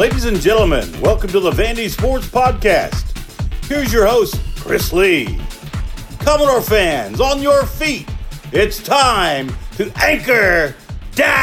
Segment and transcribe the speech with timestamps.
[0.00, 3.04] Ladies and gentlemen, welcome to the Vandy Sports Podcast.
[3.66, 5.38] Here's your host, Chris Lee.
[6.20, 8.08] Commodore fans, on your feet.
[8.50, 10.74] It's time to anchor
[11.14, 11.36] down.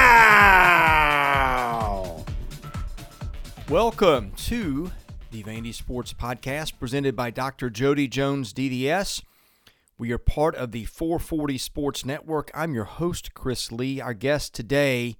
[3.70, 4.92] Welcome to
[5.30, 7.70] the Vandy Sports Podcast presented by Dr.
[7.70, 9.22] Jody Jones DDS.
[10.00, 12.50] We are part of the 440 Sports Network.
[12.56, 14.02] I'm your host, Chris Lee.
[14.02, 15.18] Our guest today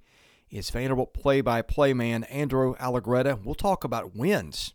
[0.50, 3.42] is Vanderbilt play by play man Andrew Allegretta.
[3.42, 4.74] We'll talk about wins.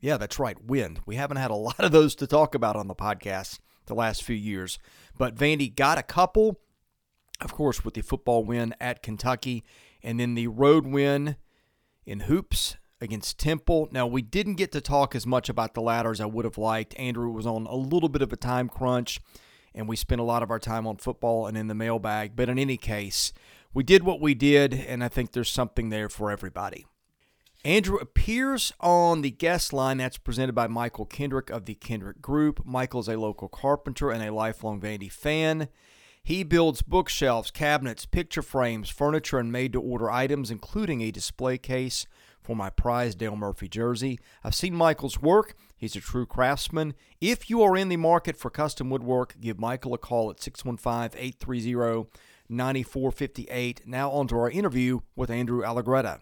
[0.00, 0.98] Yeah, that's right, win.
[1.06, 4.22] We haven't had a lot of those to talk about on the podcast the last
[4.22, 4.78] few years,
[5.18, 6.60] but Vandy got a couple,
[7.40, 9.64] of course, with the football win at Kentucky
[10.02, 11.36] and then the road win
[12.06, 13.88] in hoops against Temple.
[13.92, 16.58] Now, we didn't get to talk as much about the latter as I would have
[16.58, 16.98] liked.
[16.98, 19.20] Andrew was on a little bit of a time crunch,
[19.74, 22.36] and we spent a lot of our time on football and in the mailbag.
[22.36, 23.32] But in any case,
[23.74, 26.86] we did what we did, and I think there's something there for everybody.
[27.64, 32.64] Andrew appears on the guest line that's presented by Michael Kendrick of the Kendrick Group.
[32.64, 35.68] Michael is a local carpenter and a lifelong Vandy fan.
[36.22, 41.58] He builds bookshelves, cabinets, picture frames, furniture, and made to order items, including a display
[41.58, 42.06] case
[42.42, 44.20] for my prized Dale Murphy jersey.
[44.42, 45.54] I've seen Michael's work.
[45.74, 46.94] He's a true craftsman.
[47.20, 51.18] If you are in the market for custom woodwork, give Michael a call at 615
[51.18, 52.08] 830
[52.48, 53.86] 9458.
[53.86, 56.20] Now, on to our interview with Andrew Allegretta.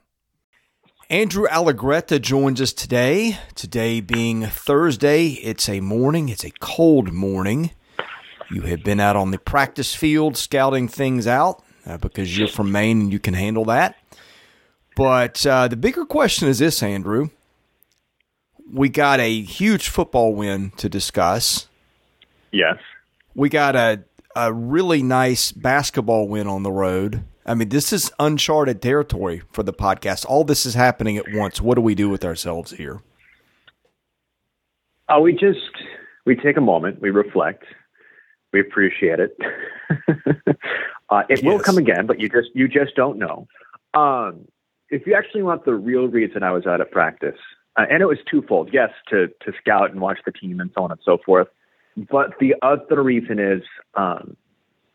[1.10, 3.38] Andrew Allegretta joins us today.
[3.54, 7.72] Today being Thursday, it's a morning, it's a cold morning.
[8.50, 12.72] You have been out on the practice field scouting things out uh, because you're from
[12.72, 13.96] Maine and you can handle that.
[14.96, 17.30] But uh, the bigger question is this, Andrew.
[18.72, 21.66] We got a huge football win to discuss.
[22.52, 22.76] Yes.
[23.34, 27.24] We got a a really nice basketball win on the road.
[27.44, 30.24] I mean, this is uncharted territory for the podcast.
[30.26, 31.60] All this is happening at once.
[31.60, 33.00] What do we do with ourselves here?
[35.08, 35.58] Uh, we just
[36.24, 37.64] we take a moment, we reflect,
[38.52, 39.36] we appreciate it.
[41.10, 41.42] uh, it yes.
[41.42, 43.46] will come again, but you just you just don't know.
[43.94, 44.46] Um,
[44.88, 47.38] if you actually want the real reason I was out of practice,
[47.76, 48.70] uh, and it was twofold.
[48.72, 51.48] Yes, to to scout and watch the team and so on and so forth.
[51.96, 53.62] But the other reason is
[53.94, 54.36] um,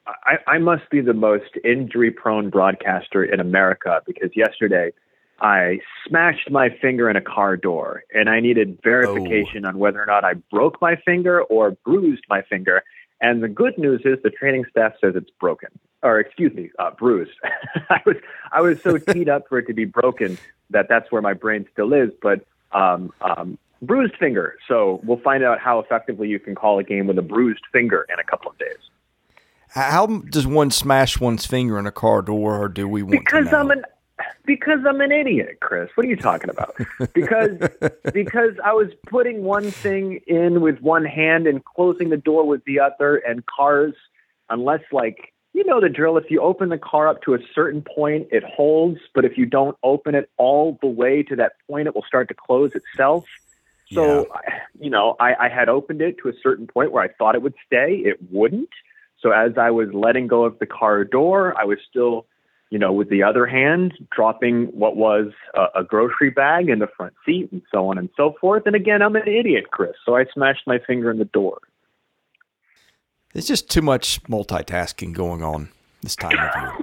[0.08, 4.91] I, I must be the most injury prone broadcaster in America because yesterday
[5.40, 9.69] I smashed my finger in a car door and I needed verification oh.
[9.69, 12.84] on whether or not I broke my finger or bruised my finger.
[13.22, 15.69] And the good news is the training staff says it's broken,
[16.03, 17.31] or excuse me, uh, bruised.
[17.90, 18.16] I was
[18.52, 20.38] I was so teed up for it to be broken
[20.69, 22.12] that that's where my brain still is.
[22.22, 24.56] But um, um, bruised finger.
[24.68, 28.06] So we'll find out how effectively you can call a game with a bruised finger
[28.12, 28.78] in a couple of days.
[29.70, 33.54] How does one smash one's finger in a car door, or do we want because
[33.54, 33.84] I'm an
[34.46, 35.90] because I'm an idiot, Chris.
[35.96, 36.76] What are you talking about?
[37.14, 37.60] Because
[38.14, 42.64] because I was putting one thing in with one hand and closing the door with
[42.66, 43.94] the other, and cars,
[44.50, 46.18] unless like you know the drill.
[46.18, 49.46] If you open the car up to a certain point, it holds, but if you
[49.46, 53.26] don't open it all the way to that point, it will start to close itself.
[53.92, 54.59] So, yeah.
[54.80, 57.42] you know, I, I had opened it to a certain point where I thought it
[57.42, 58.02] would stay.
[58.03, 58.70] It wouldn't.
[59.22, 62.25] So as I was letting go of the car door, I was still,
[62.70, 66.88] you know, with the other hand, dropping what was a, a grocery bag in the
[66.96, 68.64] front seat and so on and so forth.
[68.66, 69.94] And again, I'm an idiot, Chris.
[70.06, 71.59] So I smashed my finger in the door.
[73.34, 75.69] There's just too much multitasking going on
[76.02, 76.74] this time of year.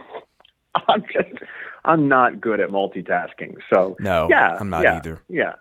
[0.89, 1.45] I'm just,
[1.85, 3.57] I'm not good at multitasking.
[3.73, 5.21] So no, yeah, I'm not yeah, either.
[5.29, 5.55] Yeah,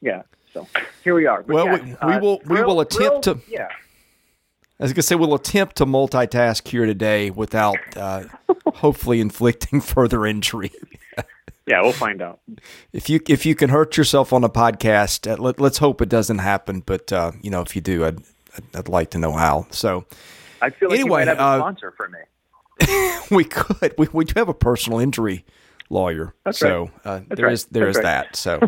[0.00, 0.22] yeah.
[0.52, 0.66] So
[1.04, 1.42] here we are.
[1.42, 3.38] But well, yeah, we, we uh, will we will attempt to.
[3.48, 3.68] Yeah.
[4.78, 8.24] As I was gonna say we'll attempt to multitask here today without uh,
[8.74, 10.72] hopefully inflicting further injury.
[11.66, 12.40] yeah, we'll find out.
[12.92, 16.08] If you if you can hurt yourself on a podcast, uh, let, us hope it
[16.08, 16.80] doesn't happen.
[16.80, 18.20] But uh, you know, if you do, I'd
[18.74, 19.66] I'd like to know how.
[19.70, 20.06] So
[20.62, 22.18] I feel like anyway, you might have a uh, sponsor for me.
[23.30, 23.94] we could.
[23.98, 25.44] We we do have a personal injury
[25.90, 26.34] lawyer.
[26.44, 27.52] That's so uh, there right.
[27.52, 28.36] is there is that.
[28.36, 28.58] So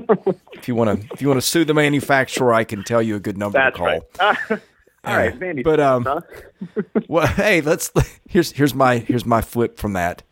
[0.52, 3.16] if you want to if you want to sue the manufacturer, I can tell you
[3.16, 4.00] a good number That's to call.
[4.20, 4.60] Right.
[5.04, 5.64] Uh, all right, Vandy.
[5.64, 6.20] But um, huh?
[7.08, 7.90] well, hey, let's
[8.28, 10.22] here's here's my here's my flip from that.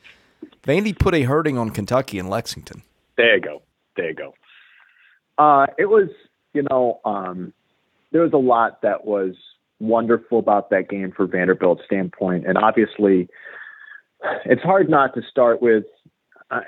[0.63, 2.85] Vandy put a hurting on Kentucky and Lexington.
[3.17, 3.63] There you go.
[3.97, 4.35] There you go.
[5.39, 6.09] Uh, it was,
[6.53, 7.53] you know, um,
[8.13, 9.35] there was a lot that was
[9.81, 13.29] wonderful about that game for Vanderbilt's standpoint, and obviously,
[14.45, 15.85] it's hard not to start with
[16.51, 16.61] uh,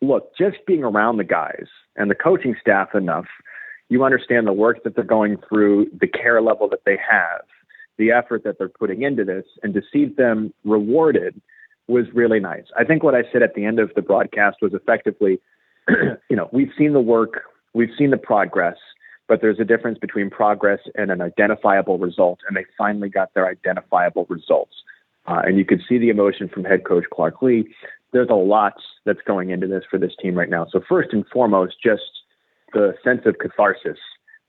[0.00, 1.66] look, just being around the guys
[1.96, 3.26] and the coaching staff enough,
[3.88, 7.42] you understand the work that they're going through, the care level that they have,
[7.98, 11.40] the effort that they're putting into this, and to see them rewarded
[11.88, 12.64] was really nice.
[12.76, 15.38] I think what I said at the end of the broadcast was effectively
[16.30, 17.42] you know, we've seen the work,
[17.74, 18.76] we've seen the progress,
[19.28, 23.46] but there's a difference between progress and an identifiable result, and they finally got their
[23.46, 24.74] identifiable results.
[25.26, 27.66] Uh, and you could see the emotion from head coach Clark Lea.
[28.16, 28.72] There's a lot
[29.04, 30.66] that's going into this for this team right now.
[30.72, 32.00] So first and foremost, just
[32.72, 33.98] the sense of catharsis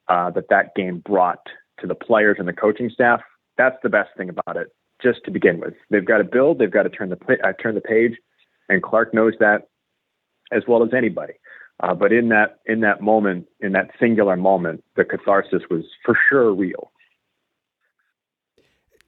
[0.07, 1.45] uh, that that game brought
[1.81, 3.19] to the players and the coaching staff.
[3.57, 4.67] That's the best thing about it.
[5.03, 6.59] Just to begin with, they've got to build.
[6.59, 8.13] They've got to turn the uh, turn the page,
[8.69, 9.67] and Clark knows that
[10.53, 11.33] as well as anybody.
[11.83, 16.17] Uh, but in that in that moment, in that singular moment, the catharsis was for
[16.29, 16.89] sure real.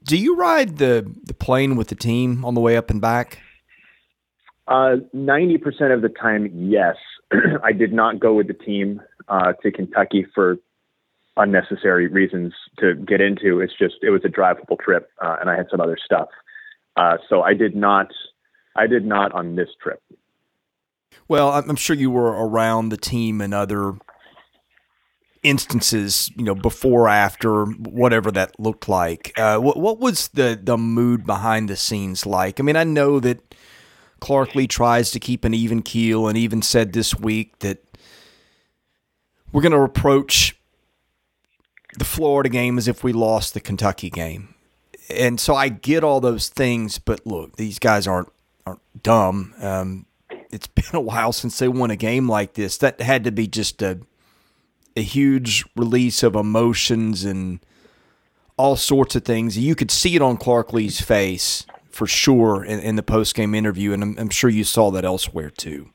[0.04, 3.40] Do you ride the the plane with the team on the way up and back?
[4.70, 6.96] Uh, ninety uh, percent of the time, yes.
[7.64, 10.58] I did not go with the team uh, to Kentucky for
[11.38, 13.60] unnecessary reasons to get into.
[13.60, 16.30] It's just it was a drivable trip, uh, and I had some other stuff.
[16.96, 18.08] Uh, so I did not.
[18.76, 20.02] I did not on this trip.
[21.28, 23.96] Well, I'm sure you were around the team and other
[25.42, 29.32] instances, you know, before, after, whatever that looked like.
[29.38, 32.60] Uh, what, what was the the mood behind the scenes like?
[32.60, 33.56] I mean, I know that
[34.20, 37.84] Clark Lea tries to keep an even keel, and even said this week that
[39.52, 40.56] we're going to approach
[41.98, 44.54] the Florida game as if we lost the Kentucky game.
[45.10, 48.30] And so I get all those things, but look, these guys aren't
[48.66, 49.54] aren't dumb.
[49.60, 50.06] Um,
[50.52, 52.78] it's been a while since they won a game like this.
[52.78, 54.00] That had to be just a
[54.96, 57.60] a huge release of emotions and
[58.58, 59.58] all sorts of things.
[59.58, 61.66] You could see it on Clark Lea's face
[62.00, 65.04] for sure in, in the post game interview, and I'm, I'm, sure you saw that
[65.04, 65.90] elsewhere too.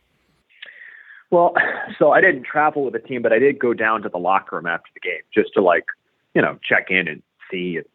[1.30, 1.54] Well,
[1.98, 4.56] so I didn't travel with the team, but I did go down to the locker
[4.56, 5.86] room after the game just to like,
[6.34, 7.86] you know, check in and see and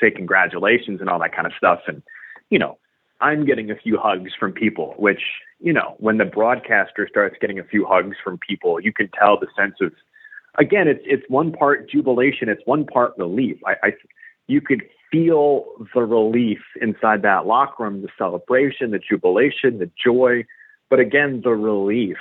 [0.00, 1.80] say congratulations and all that kind of stuff.
[1.88, 2.00] And,
[2.48, 2.78] you know,
[3.20, 5.22] I'm getting a few hugs from people, which,
[5.58, 9.36] you know, when the broadcaster starts getting a few hugs from people, you can tell
[9.36, 9.92] the sense of,
[10.60, 13.58] again, it's, it's one part jubilation, it's one part relief.
[13.66, 13.92] I, I
[14.46, 15.64] you could feel
[15.94, 20.44] the relief inside that locker room, the celebration, the jubilation, the joy,
[20.90, 22.16] but again, the relief.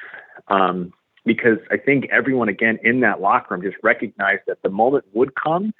[0.47, 0.93] Um,
[1.25, 5.33] because I think everyone again in that locker room just recognized that the moment would
[5.35, 5.73] come.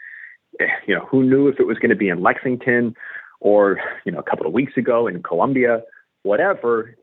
[0.88, 2.95] You know, who knew if it was going to be in Lexington
[3.39, 5.81] or you know a couple of weeks ago in Columbia,
[6.24, 6.95] whatever,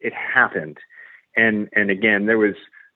[0.00, 0.78] it happened.
[1.36, 2.54] And and again, there was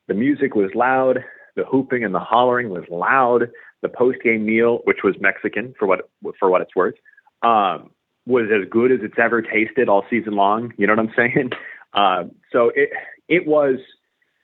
[0.08, 1.24] the music was loud,
[1.56, 3.50] the hooping and the hollering was loud.
[3.82, 6.08] The post game meal, which was Mexican for what
[6.38, 6.94] for what it's worth,
[7.42, 7.90] um,
[8.26, 10.72] was as good as it's ever tasted all season long.
[10.76, 11.50] You know what I'm saying?
[11.92, 12.90] Uh, so it
[13.28, 13.78] it was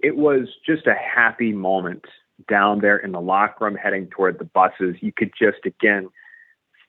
[0.01, 2.05] it was just a happy moment
[2.49, 4.97] down there in the locker room heading toward the buses.
[5.01, 6.09] You could just again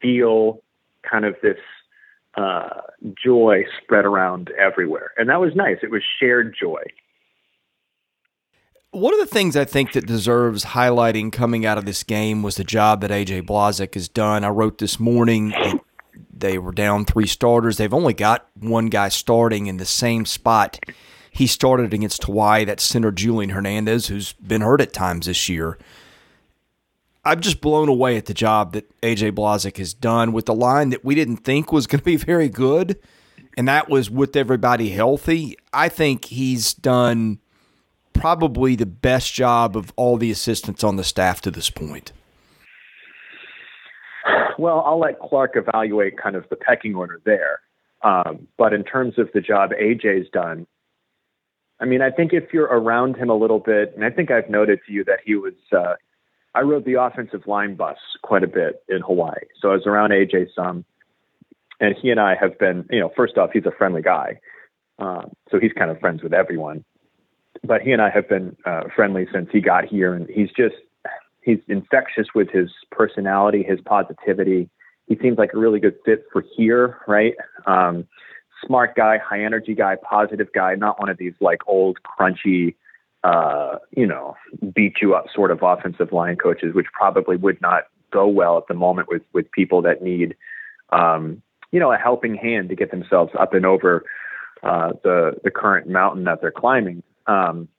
[0.01, 0.61] feel
[1.09, 1.57] kind of this
[2.35, 2.81] uh,
[3.21, 5.11] joy spread around everywhere.
[5.17, 5.77] And that was nice.
[5.81, 6.83] It was shared joy.
[8.91, 12.55] One of the things I think that deserves highlighting coming out of this game was
[12.55, 14.43] the job that AJ Blazek has done.
[14.43, 15.53] I wrote this morning
[16.33, 17.77] they were down three starters.
[17.77, 20.79] They've only got one guy starting in the same spot
[21.29, 22.65] he started against Hawaii.
[22.65, 25.77] That center Julian Hernandez, who's been hurt at times this year.
[27.23, 30.89] I'm just blown away at the job that AJ Blazek has done with the line
[30.89, 32.99] that we didn't think was going to be very good,
[33.55, 35.55] and that was with everybody healthy.
[35.71, 37.39] I think he's done
[38.13, 42.11] probably the best job of all the assistants on the staff to this point.
[44.57, 47.61] Well, I'll let Clark evaluate kind of the pecking order there.
[48.01, 50.67] Um, but in terms of the job AJ's done,
[51.79, 54.49] I mean, I think if you're around him a little bit, and I think I've
[54.49, 55.95] noted to you that he was uh,
[56.55, 59.45] I rode the offensive line bus quite a bit in Hawaii.
[59.61, 60.85] So I was around AJ some.
[61.79, 64.39] And he and I have been, you know, first off, he's a friendly guy.
[64.97, 66.83] Um, so he's kind of friends with everyone.
[67.63, 70.13] But he and I have been uh, friendly since he got here.
[70.13, 70.75] And he's just,
[71.43, 74.69] he's infectious with his personality, his positivity.
[75.07, 77.33] He seems like a really good fit for here, right?
[77.65, 78.07] Um,
[78.65, 82.75] smart guy, high energy guy, positive guy, not one of these like old, crunchy,
[83.23, 84.35] uh, you know,
[84.73, 88.67] beat you up sort of offensive line coaches, which probably would not go well at
[88.67, 90.35] the moment with with people that need,
[90.91, 94.03] um, you know, a helping hand to get themselves up and over
[94.63, 97.03] uh, the the current mountain that they're climbing.
[97.29, 97.69] Um,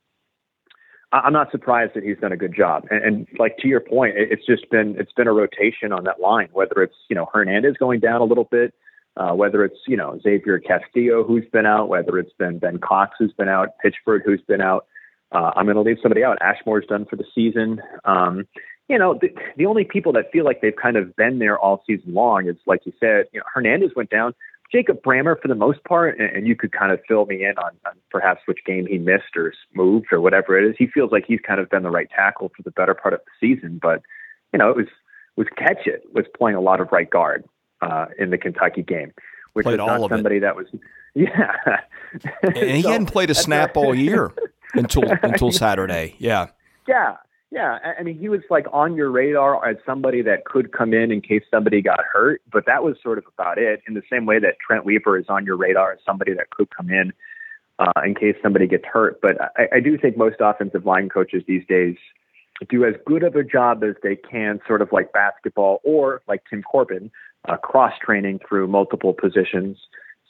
[1.12, 2.87] I'm not surprised that he's done a good job.
[2.90, 6.04] And, and like to your point, it, it's just been it's been a rotation on
[6.04, 6.49] that line.
[6.52, 8.75] Whether it's you know Hernandez going down a little bit,
[9.16, 13.16] uh, whether it's you know Xavier Castillo who's been out, whether it's been Ben Cox
[13.19, 14.87] who's been out, Pitchford who's been out.
[15.33, 16.38] Uh, I'm going to leave somebody out.
[16.40, 17.80] Ashmore's done for the season.
[18.04, 18.49] Um,
[18.88, 21.85] you know, the, the only people that feel like they've kind of been there all
[21.87, 24.35] season long is, like you said, you know, Hernandez went down.
[24.73, 27.59] Jacob Brammer for the most part, and, and you could kind of fill me in
[27.59, 30.77] on, on perhaps which game he missed or moved or whatever it is.
[30.79, 33.21] He feels like he's kind of been the right tackle for the better part of
[33.21, 34.03] the season, but
[34.53, 34.87] you know, it was
[35.37, 37.45] was Ketschek was playing a lot of right guard
[37.81, 39.12] uh, in the Kentucky game,
[39.53, 40.41] which Played is not somebody it.
[40.41, 40.67] that was
[41.15, 41.57] yeah.
[42.43, 44.33] and he so, hadn't played a snap all year
[44.75, 46.15] until until Saturday.
[46.19, 46.49] Yeah.
[46.87, 47.17] Yeah.
[47.52, 51.11] Yeah, I mean, he was like on your radar as somebody that could come in
[51.11, 53.83] in case somebody got hurt, but that was sort of about it.
[53.88, 56.69] In the same way that Trent Weaver is on your radar as somebody that could
[56.71, 57.12] come in
[57.80, 59.21] uh, in case somebody gets hurt.
[59.21, 61.97] But I, I do think most offensive line coaches these days
[62.69, 66.42] do as good of a job as they can, sort of like basketball or like
[66.49, 67.11] Tim Corbin,
[67.49, 69.78] uh, cross training through multiple positions,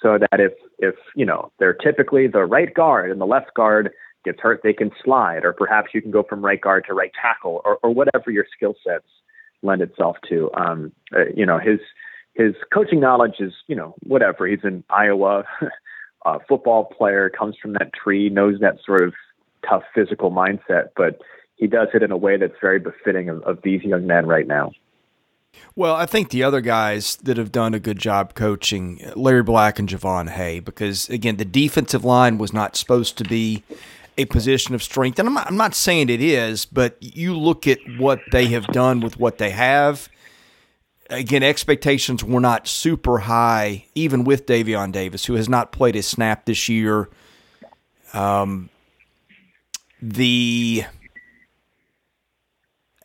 [0.00, 3.90] so that if if you know they're typically the right guard and the left guard
[4.24, 7.12] gets hurt, they can slide, or perhaps you can go from right guard to right
[7.20, 9.06] tackle, or, or whatever your skill sets
[9.62, 10.50] lend itself to.
[10.54, 11.80] Um, uh, you know, his
[12.34, 14.46] his coaching knowledge is, you know, whatever.
[14.46, 15.44] He's an Iowa
[16.26, 19.14] uh, football player, comes from that tree, knows that sort of
[19.68, 21.20] tough physical mindset, but
[21.56, 24.46] he does it in a way that's very befitting of, of these young men right
[24.46, 24.70] now.
[25.74, 29.78] Well, I think the other guys that have done a good job coaching, Larry Black
[29.78, 33.64] and Jovan Haye, because again, the defensive line was not supposed to be
[34.18, 35.18] a position of strength.
[35.18, 38.66] And I'm not, I'm not saying it is, but you look at what they have
[38.68, 40.08] done with what they have.
[41.08, 46.02] Again, expectations were not super high, even with Davion Davis, who has not played a
[46.02, 47.08] snap this year.
[48.12, 48.70] Um,
[50.00, 50.84] the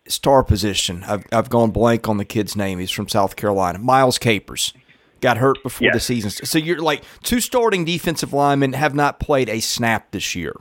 [0.08, 2.80] star position, I've, I've gone blank on the kid's name.
[2.80, 3.80] He's from South Carolina.
[3.80, 4.74] Miles Capers
[5.22, 5.96] got hurt before yes.
[5.96, 6.30] the season.
[6.30, 10.54] So you're like two starting defensive linemen have not played a snap this year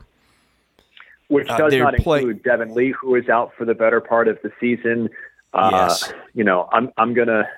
[1.28, 4.00] which uh, does uh, not play- include Devin Lee, who is out for the better
[4.00, 5.08] part of the season.
[5.52, 6.12] Uh, yes.
[6.34, 7.48] You know, I'm I'm gonna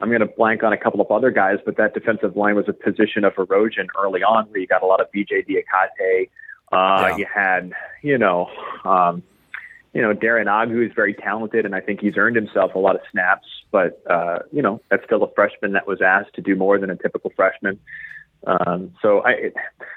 [0.00, 2.72] I'm gonna blank on a couple of other guys, but that defensive line was a
[2.72, 6.30] position of erosion early on, where you got a lot of BJ Diacate.
[6.72, 7.16] Uh, yeah.
[7.16, 8.48] You had, you know,
[8.84, 9.22] um,
[9.92, 12.78] you know, Darren Agu who is very talented, and I think he's earned himself a
[12.78, 13.46] lot of snaps.
[13.70, 16.90] But uh, you know, that's still a freshman that was asked to do more than
[16.90, 17.78] a typical freshman.
[18.46, 19.50] Um, so I,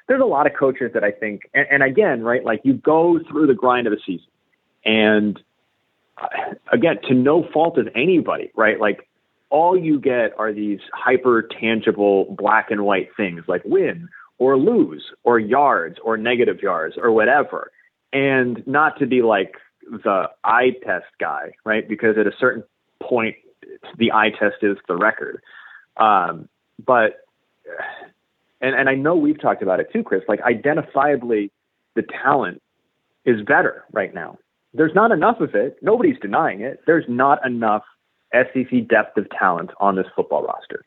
[0.07, 3.19] there's a lot of coaches that I think, and, and again, right, like you go
[3.29, 4.27] through the grind of a season,
[4.85, 5.39] and
[6.21, 6.27] uh,
[6.71, 8.79] again, to no fault of anybody, right?
[8.79, 9.07] Like
[9.49, 14.09] all you get are these hyper tangible black and white things, like win
[14.39, 17.71] or lose or yards or negative yards or whatever,
[18.11, 19.55] and not to be like
[19.89, 21.87] the eye test guy, right?
[21.87, 22.63] Because at a certain
[23.01, 23.35] point,
[23.97, 25.41] the eye test is the record.
[25.97, 26.49] Um,
[26.83, 27.25] but
[28.63, 30.23] and and I know we've talked about it too, Chris.
[30.27, 31.51] Like identifiably,
[31.95, 32.61] the talent
[33.25, 34.39] is better right now.
[34.73, 35.77] There's not enough of it.
[35.83, 36.79] Nobody's denying it.
[36.87, 37.83] There's not enough
[38.33, 40.83] SEC depth of talent on this football roster,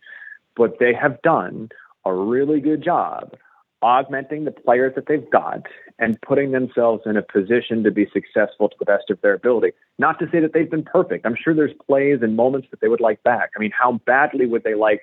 [0.57, 1.69] but they have done
[2.05, 3.37] a really good job
[3.83, 5.63] augmenting the players that they've got
[5.99, 9.71] and putting themselves in a position to be successful to the best of their ability.
[9.99, 11.27] Not to say that they've been perfect.
[11.27, 13.51] I'm sure there's plays and moments that they would like back.
[13.55, 15.01] I mean, how badly would they like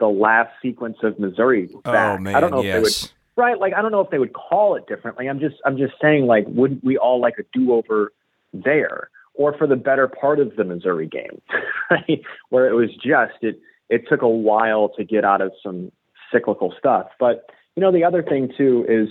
[0.00, 2.18] the last sequence of Missouri oh, back.
[2.18, 2.66] Oh man, I don't know yes.
[2.66, 5.28] if they would right, like I don't know if they would call it differently.
[5.28, 8.12] I'm just I'm just saying like wouldn't we all like a do over
[8.52, 9.10] there?
[9.34, 11.40] Or for the better part of the Missouri game,
[11.90, 12.20] right?
[12.48, 15.92] Where it was just it it took a while to get out of some
[16.32, 17.06] cyclical stuff.
[17.18, 19.08] But you know, the other thing too is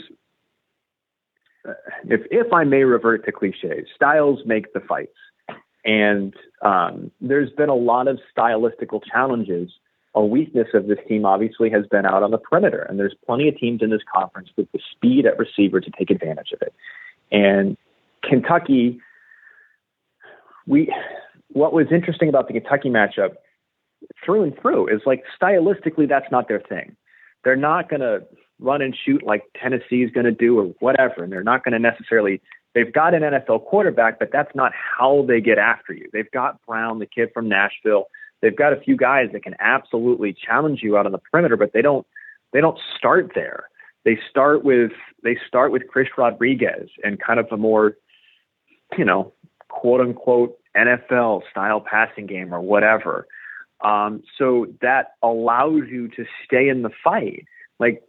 [1.67, 1.73] uh,
[2.05, 5.15] if if I may revert to cliches, styles make the fights.
[5.85, 9.71] And um, there's been a lot of stylistical challenges
[10.15, 13.47] a weakness of this team obviously has been out on the perimeter, and there's plenty
[13.47, 16.73] of teams in this conference with the speed at receiver to take advantage of it.
[17.31, 17.77] And
[18.23, 18.99] Kentucky,
[20.65, 20.93] we
[21.49, 23.35] what was interesting about the Kentucky matchup
[24.23, 26.95] through and through is like stylistically that's not their thing.
[27.43, 28.23] They're not going to
[28.59, 31.73] run and shoot like Tennessee is going to do or whatever, and they're not going
[31.73, 32.41] to necessarily.
[32.75, 36.07] They've got an NFL quarterback, but that's not how they get after you.
[36.13, 38.05] They've got Brown, the kid from Nashville
[38.41, 41.73] they've got a few guys that can absolutely challenge you out on the perimeter, but
[41.73, 42.05] they don't
[42.53, 43.69] they don't start there.
[44.05, 44.91] They start with
[45.23, 47.97] they start with Chris Rodriguez and kind of a more,
[48.97, 49.33] you know,
[49.67, 53.27] quote unquote NFL style passing game or whatever.
[53.83, 57.45] Um, so that allows you to stay in the fight.
[57.79, 58.03] Like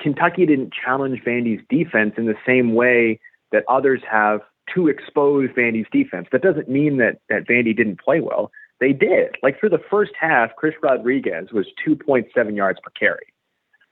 [0.00, 3.20] Kentucky didn't challenge Vandy's defense in the same way
[3.52, 4.40] that others have
[4.74, 6.28] to expose Vandy's defense.
[6.32, 8.50] That doesn't mean that that Vandy didn't play well.
[8.80, 9.36] They did.
[9.42, 13.32] Like through the first half, Chris Rodriguez was 2.7 yards per carry,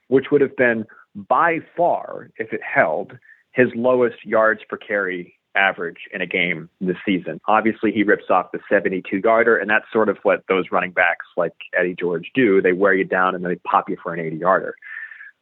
[0.08, 3.12] which would have been by far, if it held,
[3.52, 7.40] his lowest yards per carry average in a game this season.
[7.46, 11.26] Obviously, he rips off the 72 yarder, and that's sort of what those running backs
[11.36, 12.60] like Eddie George do.
[12.60, 14.74] They wear you down and then they pop you for an 80 yarder.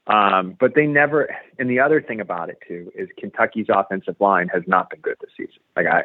[0.06, 4.48] Um, but they never, and the other thing about it too is Kentucky's offensive line
[4.48, 5.62] has not been good this season.
[5.76, 6.02] Like I,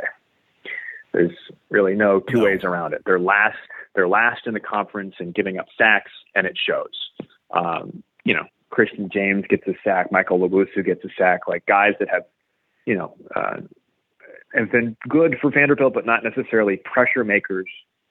[1.13, 1.35] there's
[1.69, 2.43] really no two no.
[2.43, 3.01] ways around it.
[3.05, 3.57] They're last,
[3.95, 7.27] they're last in the conference in giving up sacks, and it shows.
[7.51, 11.93] Um, you know, Christian James gets a sack, Michael Owusu gets a sack, like guys
[11.99, 12.23] that have,
[12.85, 13.57] you know, uh,
[14.53, 17.67] have been good for Vanderbilt, but not necessarily pressure makers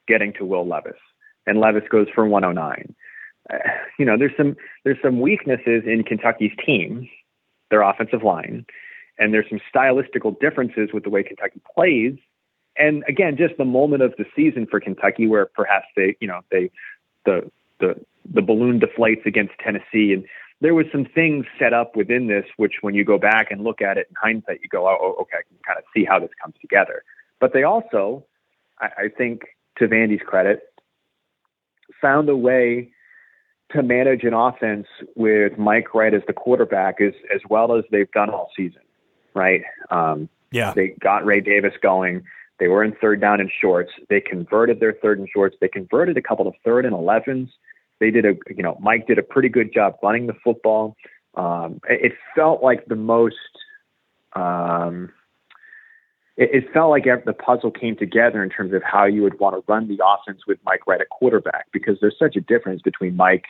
[0.08, 0.98] getting to Will Levis.
[1.46, 2.94] And Levis goes for 109.
[3.52, 3.56] Uh,
[3.98, 7.08] you know, there's some there's some weaknesses in Kentucky's team,
[7.70, 8.66] their offensive line,
[9.18, 12.16] and there's some stylistical differences with the way Kentucky plays.
[12.78, 16.40] And again, just the moment of the season for Kentucky where perhaps they, you know,
[16.50, 16.70] they
[17.24, 17.94] the the
[18.32, 20.24] the balloon deflates against Tennessee and
[20.60, 23.82] there was some things set up within this, which when you go back and look
[23.82, 26.30] at it in hindsight, you go, oh, okay, I can kind of see how this
[26.42, 27.02] comes together.
[27.40, 28.24] But they also,
[28.80, 29.42] I, I think,
[29.78, 30.62] to Vandy's credit,
[32.00, 32.90] found a way
[33.72, 38.10] to manage an offense with Mike Wright as the quarterback as as well as they've
[38.12, 38.82] done all season,
[39.34, 39.62] right?
[39.90, 42.22] Um, yeah, they got Ray Davis going.
[42.58, 43.90] They were in third down and shorts.
[44.08, 45.56] They converted their third and shorts.
[45.60, 47.50] They converted a couple of third and elevens.
[48.00, 50.96] They did a, you know, Mike did a pretty good job running the football.
[51.34, 53.36] Um, it, felt like the most,
[54.34, 55.10] um,
[56.36, 59.54] it, it, felt like the puzzle came together in terms of how you would want
[59.54, 63.16] to run the offense with Mike Wright at quarterback because there's such a difference between
[63.16, 63.44] Mike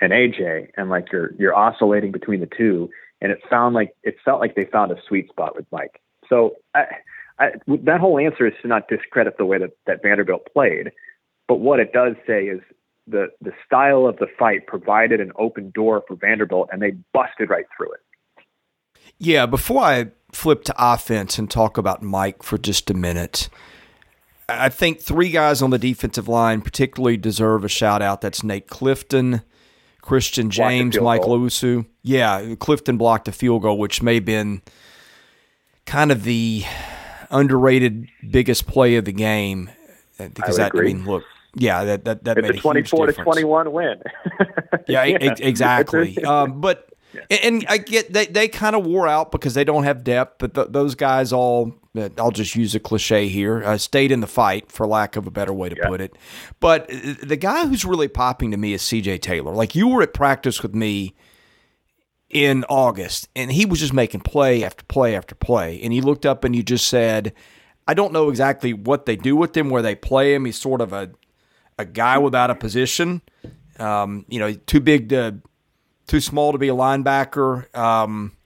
[0.00, 4.16] and AJ, and like you're you're oscillating between the two, and it found like it
[4.24, 6.00] felt like they found a sweet spot with Mike.
[6.28, 6.86] So I,
[7.38, 10.92] I, that whole answer is to not discredit the way that, that Vanderbilt played,
[11.48, 12.60] but what it does say is
[13.06, 17.50] the the style of the fight provided an open door for Vanderbilt, and they busted
[17.50, 18.00] right through it.
[19.18, 23.48] Yeah, before I flip to offense and talk about Mike for just a minute,
[24.48, 28.20] I think three guys on the defensive line particularly deserve a shout out.
[28.20, 29.42] That's Nate Clifton,
[30.00, 31.86] Christian James, Mike Owusu.
[32.02, 34.62] Yeah, Clifton blocked a field goal, which may have been
[35.84, 36.64] kind of the
[37.34, 39.70] underrated biggest play of the game
[40.16, 40.90] because I that agree.
[40.90, 44.02] I mean, look, yeah, that that that it's made a twenty-four to twenty-one win.
[44.88, 45.34] yeah, yeah.
[45.38, 46.16] Exactly.
[46.24, 47.38] um, but yeah.
[47.42, 50.38] and I get they they kind of wore out because they don't have depth.
[50.38, 54.20] But th- those guys all, uh, I'll just use a cliche here, uh, stayed in
[54.20, 55.88] the fight for lack of a better way to yeah.
[55.88, 56.16] put it.
[56.60, 59.18] But uh, the guy who's really popping to me is C.J.
[59.18, 59.52] Taylor.
[59.52, 61.14] Like you were at practice with me
[62.34, 66.26] in August, and he was just making play after play after play, and he looked
[66.26, 67.32] up and you just said.
[67.86, 70.46] I don't know exactly what they do with him, where they play him.
[70.46, 71.10] He's sort of a
[71.78, 73.22] a guy without a position.
[73.78, 75.40] Um, you know, too big to,
[76.06, 77.74] too small to be a linebacker.
[77.76, 78.36] Um,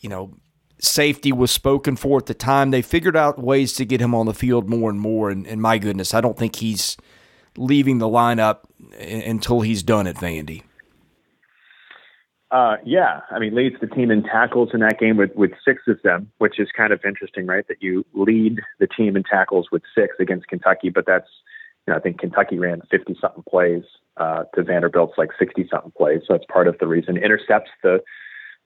[0.00, 0.34] you know,
[0.78, 2.70] safety was spoken for at the time.
[2.70, 5.30] They figured out ways to get him on the field more and more.
[5.30, 6.96] And, and my goodness, I don't think he's
[7.56, 8.60] leaving the lineup
[8.98, 10.62] until he's done at Vandy.
[12.52, 15.84] Uh, yeah, I mean, leads the team in tackles in that game with, with six
[15.88, 17.66] of them, which is kind of interesting, right?
[17.66, 21.28] That you lead the team in tackles with six against Kentucky, but that's
[21.86, 23.84] you know, I think Kentucky ran 50 something plays
[24.18, 26.20] uh, to Vanderbilt's like 60 something plays.
[26.26, 27.16] So that's part of the reason.
[27.16, 28.02] Intercepts the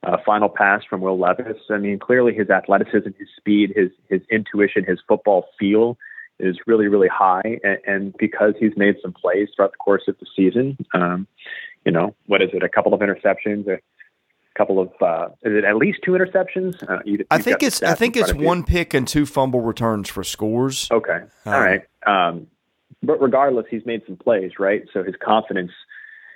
[0.03, 1.57] uh, final pass from Will Levis.
[1.69, 5.97] I mean, clearly his athleticism, his speed, his his intuition, his football feel
[6.39, 7.59] is really really high.
[7.63, 11.25] And, and because he's made some plays throughout the course of the season, um,
[11.87, 12.63] you know, what is it?
[12.63, 13.65] A couple of interceptions.
[13.65, 13.79] A,
[14.57, 16.75] couple of uh, is it at least two interceptions?
[16.89, 20.23] Uh, you, I think it's I think it's one pick and two fumble returns for
[20.23, 20.89] scores.
[20.91, 21.81] Okay, um, all right.
[22.07, 22.47] Um,
[23.03, 24.81] but regardless, he's made some plays, right?
[24.91, 25.71] So his confidence,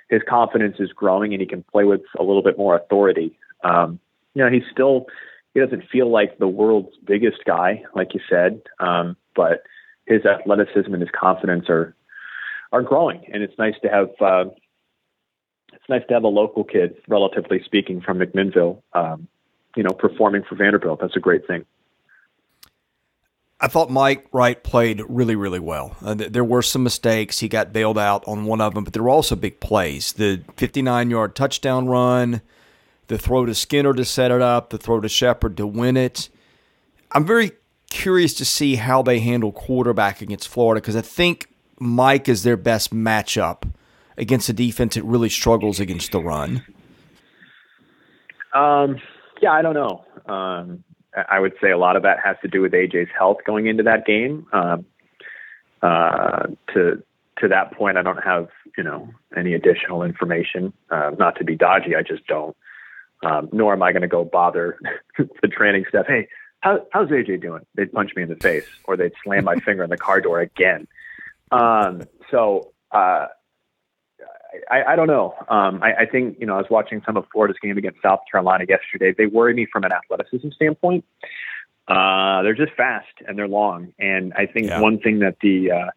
[0.08, 3.36] his confidence is growing, and he can play with a little bit more authority.
[3.64, 3.98] Um,
[4.34, 5.06] you know, he's still
[5.52, 9.64] he doesn't feel like the world's biggest guy, like you said, um, but
[10.06, 11.94] his athleticism and his confidence are
[12.70, 14.10] are growing, and it's nice to have.
[14.18, 14.50] Uh,
[15.82, 19.26] it's nice to have a local kid, relatively speaking, from McMinnville, um,
[19.74, 21.00] you know, performing for Vanderbilt.
[21.00, 21.64] That's a great thing.
[23.60, 25.96] I thought Mike Wright played really, really well.
[26.00, 27.40] Uh, there were some mistakes.
[27.40, 30.12] He got bailed out on one of them, but there were also big plays.
[30.12, 32.42] The 59 yard touchdown run,
[33.08, 36.28] the throw to Skinner to set it up, the throw to Shepard to win it.
[37.10, 37.52] I'm very
[37.90, 41.48] curious to see how they handle quarterback against Florida because I think
[41.80, 43.64] Mike is their best matchup
[44.16, 46.64] against a defense that really struggles against the run.
[48.54, 48.98] Um,
[49.40, 50.04] yeah, I don't know.
[50.26, 50.84] Um,
[51.28, 53.82] I would say a lot of that has to do with AJ's health going into
[53.82, 54.46] that game.
[54.52, 54.86] Um,
[55.82, 57.02] uh, to
[57.38, 58.48] to that point, I don't have
[58.78, 60.72] you know any additional information.
[60.90, 62.56] Uh, not to be dodgy, I just don't.
[63.24, 64.78] Um, nor am I going to go bother
[65.42, 66.06] the training staff.
[66.08, 66.28] Hey,
[66.60, 67.64] How, how's AJ doing?
[67.76, 70.40] They'd punch me in the face or they'd slam my finger in the car door
[70.40, 70.88] again.
[71.52, 73.26] Um, so, uh,
[74.70, 75.34] I, I don't know.
[75.48, 78.20] Um, I, I think, you know, I was watching some of Florida's game against South
[78.30, 79.14] Carolina yesterday.
[79.16, 81.04] They worry me from an athleticism standpoint.
[81.88, 83.92] Uh, they're just fast and they're long.
[83.98, 84.80] And I think yeah.
[84.80, 85.90] one thing that the, uh,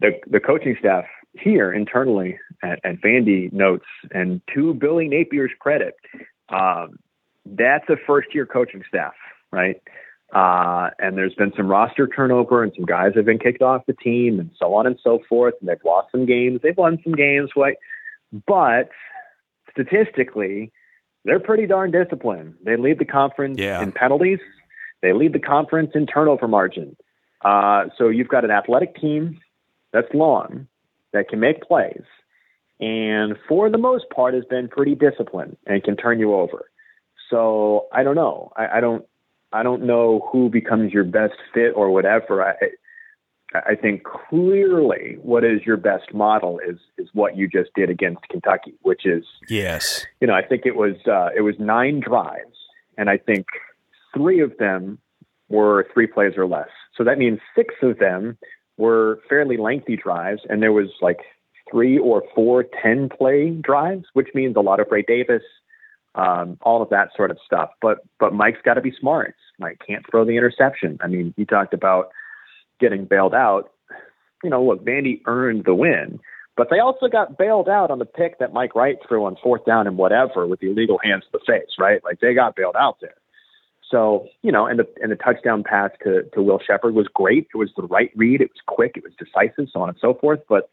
[0.00, 5.94] the, the coaching staff here internally at, at Vandy notes, and to Billy Napier's credit,
[6.48, 6.98] um,
[7.44, 9.14] that's a first year coaching staff,
[9.50, 9.80] right?
[10.32, 13.94] Uh, and there's been some roster turnover and some guys have been kicked off the
[13.94, 15.54] team and so on and so forth.
[15.60, 16.60] And they've lost some games.
[16.62, 17.50] They've won some games?
[18.46, 18.90] But
[19.70, 20.70] statistically,
[21.24, 22.54] they're pretty darn disciplined.
[22.64, 23.82] They lead the conference yeah.
[23.82, 24.40] in penalties.
[25.02, 26.96] They lead the conference in turnover margin.
[27.44, 29.40] Uh, so you've got an athletic team
[29.92, 30.66] that's long
[31.12, 32.02] that can make plays,
[32.80, 36.70] and for the most part has been pretty disciplined and can turn you over.
[37.30, 38.52] So I don't know.
[38.56, 39.04] I, I don't.
[39.52, 42.44] I don't know who becomes your best fit or whatever.
[42.44, 42.54] I,
[43.54, 48.28] I think clearly what is your best model is is what you just did against
[48.28, 50.06] Kentucky, which is yes.
[50.20, 52.58] You know, I think it was uh, it was nine drives,
[52.98, 53.46] and I think
[54.14, 54.98] three of them
[55.48, 56.68] were three plays or less.
[56.94, 58.36] So that means six of them
[58.76, 61.20] were fairly lengthy drives, and there was like
[61.70, 65.42] three or four 10 play drives, which means a lot of Ray Davis,
[66.14, 67.70] um, all of that sort of stuff.
[67.80, 69.34] But but Mike's got to be smart.
[69.58, 70.98] Mike can't throw the interception.
[71.02, 72.10] I mean, he talked about
[72.80, 73.70] getting bailed out.
[74.42, 76.20] You know, look, Vandy earned the win,
[76.56, 79.64] but they also got bailed out on the pick that Mike Wright threw on fourth
[79.64, 82.02] down and whatever with the illegal hands to the face, right?
[82.04, 83.14] Like they got bailed out there.
[83.90, 87.48] So, you know, and the and the touchdown pass to, to Will Shepard was great.
[87.54, 90.14] It was the right read, it was quick, it was decisive, so on and so
[90.14, 90.40] forth.
[90.48, 90.68] But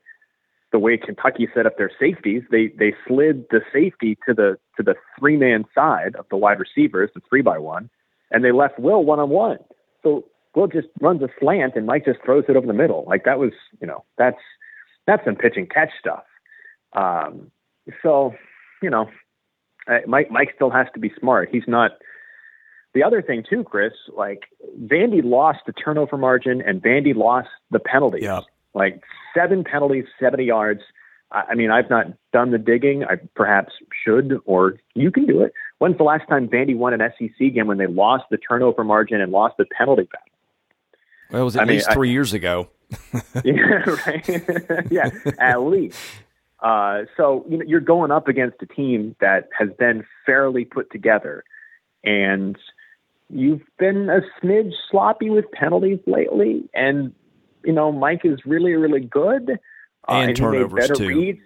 [0.76, 4.84] the way Kentucky set up their safeties, they they slid the safety to the to
[4.84, 7.90] the three man side of the wide receivers, the three by one,
[8.30, 9.60] and they left Will one on one.
[10.04, 13.06] So Will just runs a slant and Mike just throws it over the middle.
[13.08, 14.42] Like that was, you know, that's
[15.08, 16.26] that's some pitch and catch stuff.
[16.92, 17.52] Um,
[18.04, 18.34] so,
[18.84, 19.10] you know,
[20.08, 21.48] Mike Mike still has to be smart.
[21.54, 21.92] He's not
[22.94, 24.44] the other thing too, Chris, like
[24.78, 28.24] Vandy lost the turnover margin and Vandy lost the penalties.
[28.24, 28.42] Yeah.
[28.76, 29.02] Like
[29.34, 30.82] seven penalties, 70 yards.
[31.32, 33.04] I mean, I've not done the digging.
[33.04, 35.54] I perhaps should, or you can do it.
[35.80, 39.20] When's the last time Vandy won an SEC game when they lost the turnover margin
[39.20, 40.28] and lost the penalty battle?
[41.32, 42.70] Well, it was at I least mean, three I, years ago.
[43.44, 44.88] yeah, right.
[44.92, 45.10] yeah,
[45.40, 46.00] at least.
[46.60, 50.92] Uh, so you know, you're going up against a team that has been fairly put
[50.92, 51.44] together,
[52.04, 52.56] and
[53.30, 57.14] you've been a smidge sloppy with penalties lately, and
[57.66, 59.60] you know Mike is really really good
[60.08, 61.08] uh, and, and turnovers too.
[61.08, 61.40] Reads.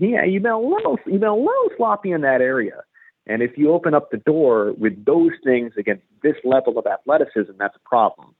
[0.00, 2.82] Yeah, you've been a little you've been a little sloppy in that area,
[3.26, 7.52] and if you open up the door with those things against this level of athleticism,
[7.58, 8.34] that's a problem.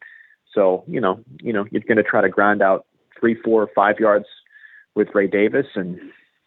[0.55, 2.87] So you know you know you're going to try to grind out
[3.19, 4.27] three, four, five yards
[4.95, 5.99] with Ray Davis and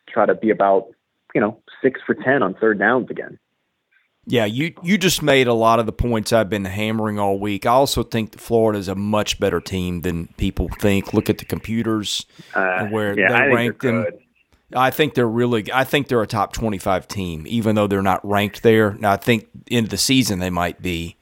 [0.07, 0.87] try to be about
[1.35, 3.37] you know six for ten on third downs again.
[4.31, 7.65] Yeah, you you just made a lot of the points I've been hammering all week.
[7.65, 11.13] I also think that Florida is a much better team than people think.
[11.13, 14.05] Look at the computers uh, where yeah, they rank them.
[14.73, 15.69] I think they're really.
[15.73, 18.93] I think they're a top twenty-five team, even though they're not ranked there.
[18.93, 21.17] Now, I think into the season they might be.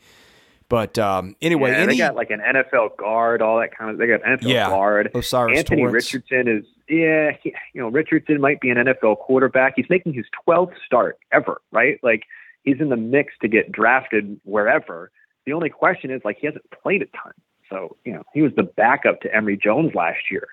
[0.70, 3.98] But um, anyway, yeah, any, they got like an NFL guard, all that kind of.
[3.98, 5.10] They got NFL yeah, guard.
[5.16, 6.14] O'Cyrus Anthony Torrence.
[6.14, 9.74] Richardson is yeah, he, you know Richardson might be an NFL quarterback.
[9.78, 12.00] He's making his twelfth start ever, right?
[12.04, 12.26] Like
[12.70, 15.12] he's in the mix to get drafted wherever.
[15.46, 17.34] The only question is like he hasn't played a ton.
[17.70, 20.48] So, you know, he was the backup to Emory Jones last year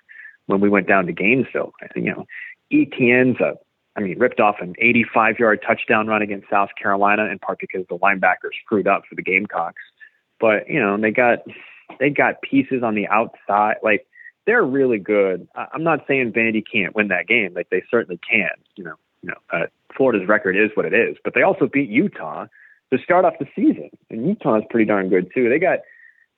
[0.46, 1.72] when we went down to Gainesville.
[1.94, 2.26] You know,
[2.70, 3.55] Etienne's a
[3.96, 7.87] I mean, ripped off an 85 yard touchdown run against South Carolina in part because
[7.88, 9.83] the linebackers screwed up for the Gamecocks.
[10.38, 11.38] But, you know, they got
[11.98, 13.76] they got pieces on the outside.
[13.83, 14.07] Like
[14.46, 15.48] they're really good.
[15.55, 17.55] I'm not saying Vandy can't win that game.
[17.55, 18.50] Like they certainly can.
[18.76, 21.88] You know, you know, uh, Florida's record is what it is, but they also beat
[21.88, 22.46] Utah
[22.92, 25.48] to start off the season, and Utah is pretty darn good too.
[25.48, 25.80] They got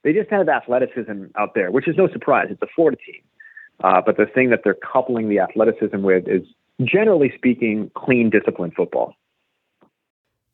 [0.05, 2.47] they just have athleticism out there, which is no surprise.
[2.51, 3.23] It's a Florida team,
[3.83, 6.43] uh, but the thing that they're coupling the athleticism with is,
[6.83, 9.15] generally speaking, clean, disciplined football.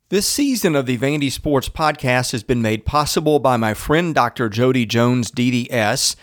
[0.09, 4.49] This season of the Vandy Sports Podcast has been made possible by my friend Dr.
[4.49, 6.17] Jody Jones, DDS.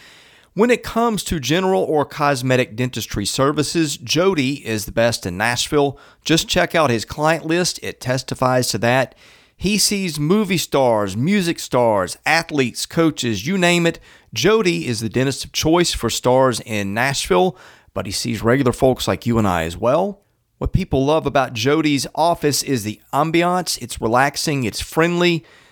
[0.54, 5.98] When it comes to general or cosmetic dentistry services, Jody is the best in Nashville.
[6.26, 9.16] Just check out his client list, it testifies to that.
[9.56, 14.02] He sees movie stars, music stars, athletes, coaches, you name it.
[14.34, 17.56] Jody is the dentist of choice for stars in Nashville,
[17.94, 20.20] but he sees regular folks like you and I as well.
[20.58, 23.82] What people love about Jody's office is the ambiance.
[23.82, 25.46] It's relaxing, it's friendly.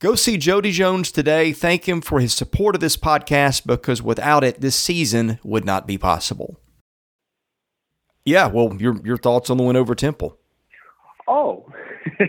[0.00, 1.52] Go see Jody Jones today.
[1.52, 5.88] Thank him for his support of this podcast because without it, this season would not
[5.88, 6.60] be possible.
[8.24, 10.38] Yeah, well, your your thoughts on the win over Temple?
[11.26, 11.66] Oh.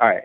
[0.00, 0.24] All right.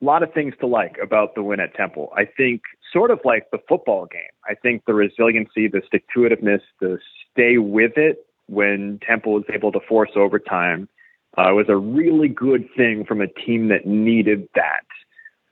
[0.00, 2.12] A lot of things to like about the win at Temple.
[2.16, 6.20] I think, sort of like the football game, I think the resiliency, the stick to
[6.20, 6.98] itiveness, the
[7.32, 10.88] stay with it when Temple was able to force overtime
[11.38, 14.84] uh, was a really good thing from a team that needed that.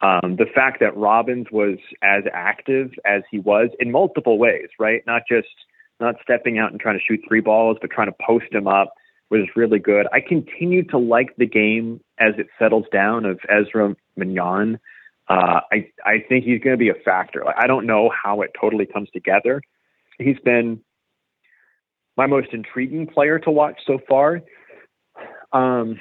[0.02, 5.02] Um, the fact that Robbins was as active as he was in multiple ways, right?
[5.06, 5.48] Not just
[6.00, 8.94] not stepping out and trying to shoot three balls, but trying to post him up
[9.30, 10.06] was really good.
[10.12, 14.78] I continue to like the game as it settles down of Ezra Manjon.
[15.28, 17.42] Uh, I I think he's going to be a factor.
[17.44, 19.62] Like, I don't know how it totally comes together.
[20.18, 20.80] He's been
[22.20, 24.42] my most intriguing player to watch so far.
[25.54, 25.98] Um,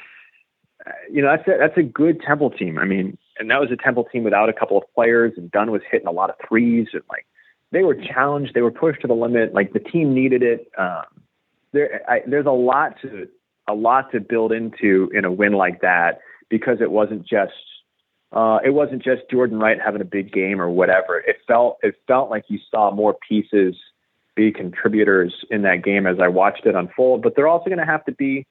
[1.10, 2.78] you know, that's a, that's a good Temple team.
[2.78, 5.72] I mean, and that was a Temple team without a couple of players, and Dunn
[5.72, 7.26] was hitting a lot of threes, and like
[7.72, 9.54] they were challenged, they were pushed to the limit.
[9.54, 10.70] Like the team needed it.
[10.78, 11.06] Um,
[11.72, 13.30] there, I, there's a lot to
[13.70, 17.54] a lot to build into in a win like that because it wasn't just
[18.34, 21.20] uh, it wasn't just Jordan Wright having a big game or whatever.
[21.20, 23.76] It felt it felt like you saw more pieces
[24.40, 27.22] be contributors in that game as I watched it unfold.
[27.22, 28.48] But they're also going to have to be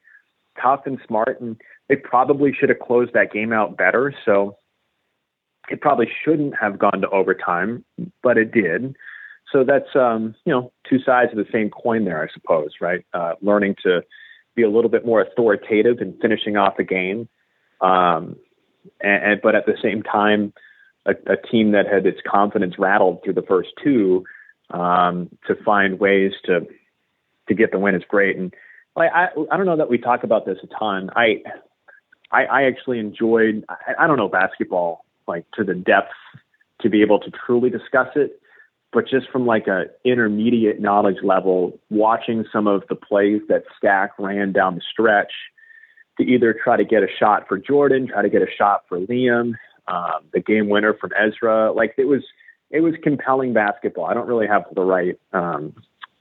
[0.63, 1.57] tough and smart, and
[1.89, 4.15] they probably should have closed that game out better.
[4.27, 4.59] So
[5.71, 7.87] it probably shouldn't have gone to overtime,
[8.23, 8.95] but it did.
[9.51, 13.05] So that's um, you know two sides of the same coin there, I suppose, right?
[13.15, 14.03] Uh, learning to
[14.55, 17.31] be a little bit more authoritative and finishing off a game,
[17.81, 18.37] um,
[19.01, 20.53] and, and but at the same time,
[21.07, 24.25] a, a team that had its confidence rattled through the first two
[24.71, 26.67] um, to find ways to
[27.49, 28.37] to get the win is great.
[28.37, 28.55] And
[28.97, 31.11] like, I I don't know that we talk about this a ton.
[31.17, 31.43] I
[32.31, 36.13] I, I actually enjoyed I, I don't know basketball like to the depth
[36.81, 38.41] to be able to truly discuss it,
[38.93, 44.13] but just from like a intermediate knowledge level, watching some of the plays that Stack
[44.19, 45.33] ran down the stretch
[46.19, 48.99] to either try to get a shot for Jordan, try to get a shot for
[48.99, 49.55] Liam,
[49.87, 51.73] um, the game winner from Ezra.
[51.73, 52.23] Like it was
[52.71, 54.07] it was compelling basketball.
[54.07, 55.75] I don't really have the right um,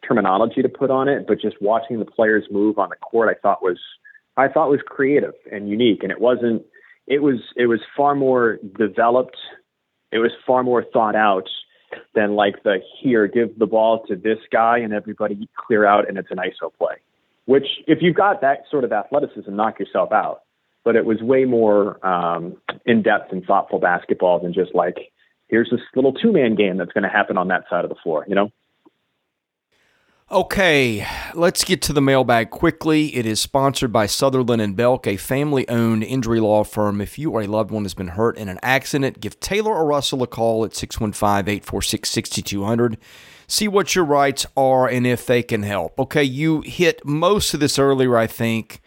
[0.08, 3.40] terminology to put on it, but just watching the players move on the court, I
[3.40, 3.80] thought was
[4.38, 6.64] I thought was creative and unique, and it wasn't.
[7.08, 9.38] It was it was far more developed.
[10.12, 11.50] It was far more thought out
[12.16, 16.18] than like the here give the ball to this guy and everybody clear out and
[16.18, 16.96] it's an ISO play.
[17.46, 20.42] Which if you've got that sort of athleticism, knock yourself out.
[20.84, 25.12] But it was way more um, in depth and thoughtful basketball than just like
[25.48, 27.98] here's this little two man game that's going to happen on that side of the
[28.04, 28.50] floor, you know?
[30.30, 33.16] Okay, let's get to the mailbag quickly.
[33.16, 37.00] It is sponsored by Sutherland and Belk, a family-owned injury law firm.
[37.00, 39.86] If you or a loved one has been hurt in an accident, give Taylor or
[39.86, 42.98] Russell a call at 615-846-6200.
[43.48, 45.98] See what your rights are and if they can help.
[45.98, 48.82] Okay, you hit most of this earlier, I think,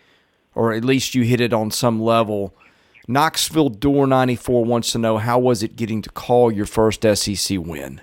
[0.55, 2.55] or at least you hit it on some level.
[3.11, 7.59] Knoxville Door 94 wants to know how was it getting to call your first SEC
[7.59, 8.01] win?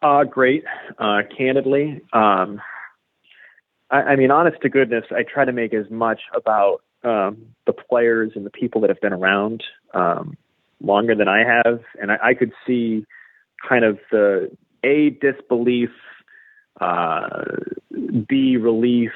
[0.00, 0.62] Uh, great.
[0.96, 2.60] Uh, candidly, um,
[3.90, 7.72] I, I, mean, honest to goodness, I try to make as much about um, the
[7.72, 10.36] players and the people that have been around um,
[10.80, 13.04] longer than I have, and I, I, could see
[13.68, 14.50] kind of the
[14.84, 15.90] a disbelief,
[16.80, 17.44] uh,
[18.28, 19.10] b relief,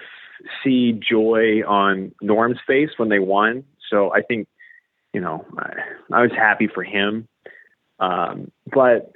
[0.63, 3.65] c joy on Norm's face when they won.
[3.91, 4.49] So I think,
[5.13, 5.73] you know, I,
[6.13, 7.29] I was happy for him.
[7.99, 9.13] Um, but,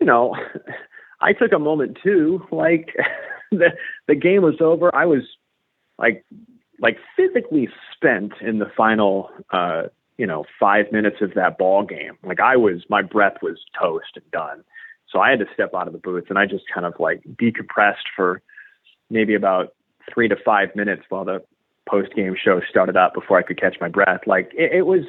[0.00, 0.34] you know,
[1.20, 2.46] I took a moment too.
[2.50, 2.94] Like
[3.50, 3.70] the
[4.06, 4.94] the game was over.
[4.94, 5.22] I was
[5.98, 6.24] like
[6.80, 9.84] like physically spent in the final uh,
[10.18, 12.18] you know, five minutes of that ball game.
[12.22, 14.64] Like I was my breath was toast and done.
[15.08, 17.22] So I had to step out of the booth and I just kind of like
[17.40, 18.42] decompressed for
[19.10, 19.74] maybe about
[20.12, 21.42] three to five minutes while the
[21.88, 24.20] post game show started up before I could catch my breath.
[24.26, 25.04] Like it, it was,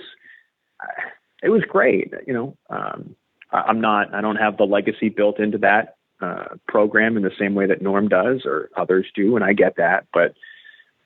[1.42, 2.14] it was great.
[2.26, 3.16] You know, um,
[3.52, 7.56] I'm not, I don't have the legacy built into that uh, program in the same
[7.56, 10.08] way that Norm does or others do, and I get that.
[10.14, 10.34] But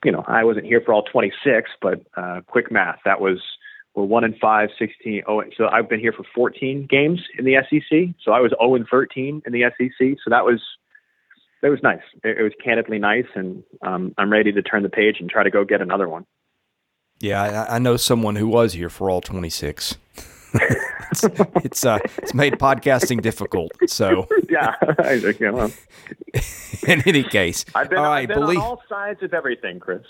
[0.04, 3.40] you know, I wasn't here for all 26, but uh, quick math, that was
[3.94, 5.24] we're one in five, 16.
[5.28, 8.16] Oh, so I've been here for 14 games in the SEC.
[8.24, 10.18] So I was 0 and 13 in the SEC.
[10.24, 10.62] So that was
[11.62, 12.02] that was nice.
[12.24, 15.44] It, it was candidly nice, and um, I'm ready to turn the page and try
[15.44, 16.26] to go get another one.
[17.20, 19.98] Yeah, I, I know someone who was here for all 26.
[20.54, 21.24] it's
[21.64, 23.72] it's, uh, it's made podcasting difficult.
[23.88, 24.76] So yeah,
[26.88, 29.80] in any case, I've been, all right, I've been believe, on all sides of everything,
[29.80, 30.02] Chris.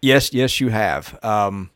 [0.00, 1.22] Yes, yes, you have.
[1.24, 1.70] Um,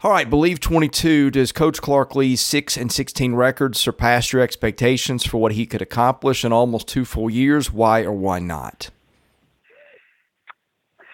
[0.00, 1.32] all right, believe 22.
[1.32, 5.82] Does Coach Clark Lea's 6 and 16 records surpass your expectations for what he could
[5.82, 7.72] accomplish in almost two full years?
[7.72, 8.90] Why or why not?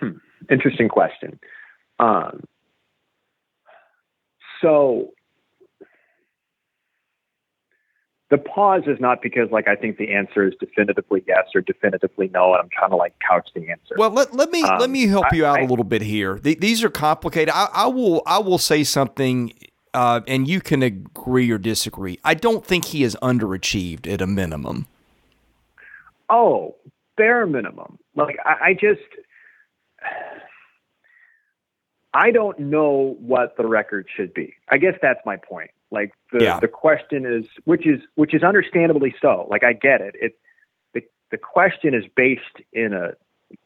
[0.01, 0.19] Hmm.
[0.51, 1.41] Interesting question.
[1.99, 2.45] Um,
[4.61, 5.14] so
[8.31, 12.31] the pause is not because like I think the answer is definitively yes or definitively
[12.33, 13.95] no, and I'm trying to like couch the answer.
[13.97, 16.39] Well, let, let me um, let me help you out I, a little bit here.
[16.39, 17.51] these are complicated.
[17.55, 19.53] I, I, will I will say something,
[19.93, 22.19] uh, and you can agree or disagree.
[22.25, 24.87] I don't think he is underachieved at a minimum.
[26.31, 26.77] Oh,
[27.17, 27.99] bare minimum.
[28.17, 29.03] Like I, I just.
[32.17, 34.55] I don't know what the record should be.
[34.69, 35.73] I guess that's my point.
[35.95, 36.61] Like the yeah.
[36.61, 39.47] the question is, which is which is understandably so.
[39.51, 40.15] Like I get it.
[40.21, 40.39] It
[40.93, 43.13] the the question is based in a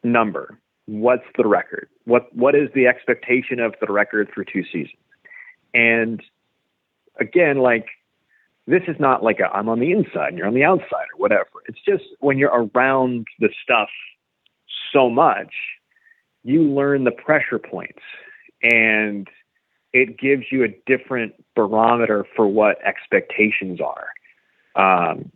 [0.03, 0.59] number.
[0.85, 1.89] What's the record?
[2.05, 4.93] What what is the expectation of the record for two seasons?
[5.73, 6.23] And
[7.19, 7.87] again, like
[8.67, 11.17] this is not like i am on the inside and you're on the outside or
[11.17, 11.49] whatever.
[11.67, 13.89] It's just when you're around the stuff
[14.93, 15.53] so much,
[16.43, 18.01] you learn the pressure points
[18.61, 19.27] and
[19.93, 24.09] it gives you a different barometer for what expectations are.
[24.75, 25.31] Um,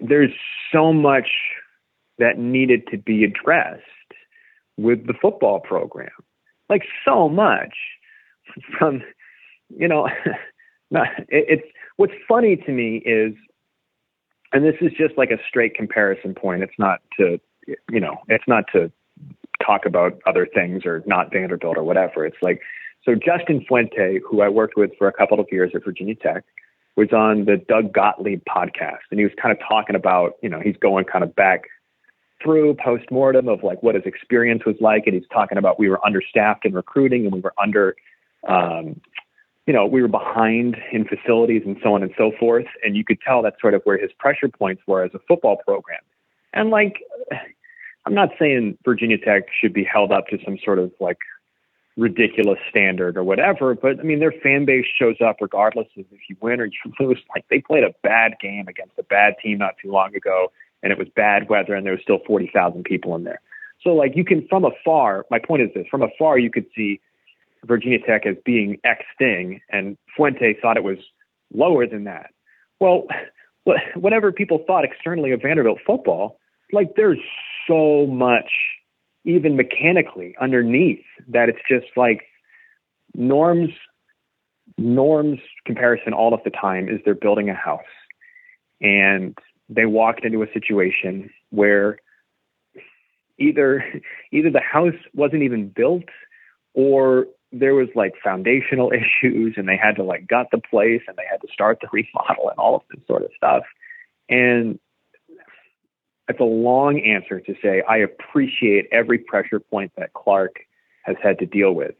[0.00, 0.32] there's
[0.72, 1.28] so much
[2.18, 3.82] that needed to be addressed
[4.76, 6.10] with the football program,
[6.68, 7.74] like so much
[8.78, 9.02] from,
[9.76, 10.08] you know,
[10.90, 13.34] not, it, it's what's funny to me is,
[14.52, 16.62] and this is just like a straight comparison point.
[16.62, 18.92] It's not to, you know, it's not to
[19.64, 22.26] talk about other things or not Vanderbilt or whatever.
[22.26, 22.60] It's like
[23.04, 26.44] so Justin Fuente, who I worked with for a couple of years at Virginia Tech,
[26.96, 30.60] was on the Doug Gottlieb podcast, and he was kind of talking about, you know,
[30.60, 31.64] he's going kind of back
[32.42, 35.88] through post mortem of like what his experience was like, and he's talking about we
[35.88, 37.96] were understaffed in recruiting and we were under,
[38.46, 39.00] um,
[39.66, 43.04] you know, we were behind in facilities and so on and so forth, and you
[43.04, 46.00] could tell that's sort of where his pressure points were as a football program,
[46.52, 46.98] and like.
[48.04, 51.18] I'm not saying Virginia Tech should be held up to some sort of like
[51.96, 53.74] ridiculous standard or whatever.
[53.74, 56.72] But I mean, their fan base shows up regardless of if you win or you
[57.00, 57.18] lose.
[57.34, 60.52] Like they played a bad game against a bad team not too long ago,
[60.82, 63.40] and it was bad weather, and there was still forty thousand people in there.
[63.82, 65.26] So like you can from afar.
[65.30, 67.00] My point is this: from afar, you could see
[67.64, 70.98] Virginia Tech as being X thing, and Fuente thought it was
[71.52, 72.30] lower than that.
[72.80, 73.06] Well,
[73.94, 76.38] whatever people thought externally of Vanderbilt football,
[76.72, 77.20] like there's
[77.68, 78.50] so much
[79.24, 82.22] even mechanically underneath that it's just like
[83.14, 83.70] norms
[84.78, 87.80] norms comparison all of the time is they're building a house.
[88.80, 89.36] And
[89.68, 91.98] they walked into a situation where
[93.38, 93.84] either
[94.32, 96.04] either the house wasn't even built
[96.74, 101.16] or there was like foundational issues and they had to like gut the place and
[101.16, 103.62] they had to start the remodel and all of this sort of stuff.
[104.28, 104.78] And
[106.32, 110.56] it's a long answer to say I appreciate every pressure point that Clark
[111.02, 111.94] has had to deal with,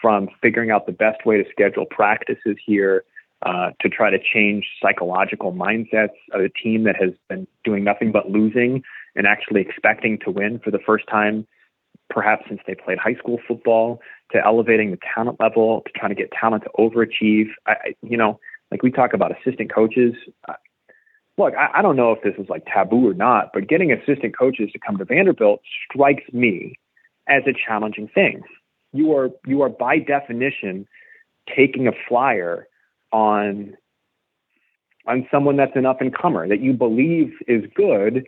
[0.00, 3.04] from figuring out the best way to schedule practices here
[3.46, 8.12] uh, to try to change psychological mindsets of a team that has been doing nothing
[8.12, 8.82] but losing
[9.16, 11.46] and actually expecting to win for the first time,
[12.10, 14.00] perhaps since they played high school football,
[14.32, 17.48] to elevating the talent level, to trying to get talent to overachieve.
[17.66, 18.38] I, you know,
[18.70, 20.14] like we talk about assistant coaches
[21.38, 24.36] look, I, I don't know if this is like taboo or not, but getting assistant
[24.36, 26.78] coaches to come to Vanderbilt strikes me
[27.28, 28.42] as a challenging thing.
[28.92, 30.86] You are you are by definition
[31.54, 32.68] taking a flyer
[33.12, 33.76] on
[35.06, 38.24] on someone that's an up and comer that you believe is good,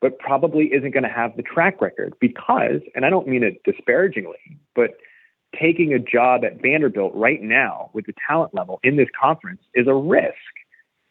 [0.00, 3.62] but probably isn't going to have the track record because, and I don't mean it
[3.64, 4.90] disparagingly, but
[5.58, 9.86] taking a job at Vanderbilt right now with the talent level in this conference is
[9.86, 10.36] a risk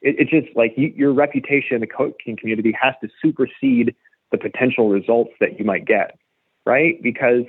[0.02, 3.96] it, it's just like you, your reputation in the coaching community has to supersede
[4.32, 6.18] the potential results that you might get,
[6.66, 7.02] right?
[7.02, 7.44] Because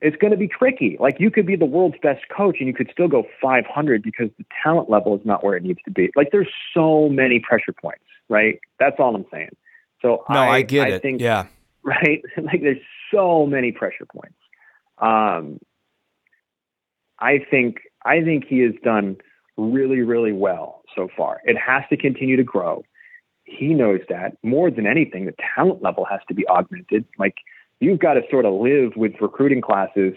[0.00, 0.96] it's going to be tricky.
[0.98, 4.30] Like you could be the world's best coach and you could still go 500 because
[4.38, 6.10] the talent level is not where it needs to be.
[6.16, 8.58] Like there's so many pressure points, right?
[8.78, 9.50] That's all I'm saying.
[10.00, 11.02] So no, I, I get I it.
[11.02, 11.46] Think, yeah.
[11.82, 12.22] Right.
[12.36, 14.36] like there's so many pressure points.
[14.98, 15.60] Um,
[17.18, 19.16] I think I think he has done
[19.60, 21.40] really, really well so far.
[21.44, 22.82] It has to continue to grow.
[23.44, 27.04] He knows that more than anything, the talent level has to be augmented.
[27.18, 27.36] Like
[27.80, 30.14] you've got to sort of live with recruiting classes